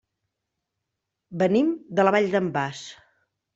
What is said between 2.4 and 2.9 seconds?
Bas.